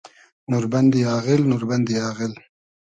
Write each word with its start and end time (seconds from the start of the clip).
نوربئندی 0.51 1.01
آغیل، 1.17 1.41
نوربئندی 1.51 1.95
آغیل 2.09 2.33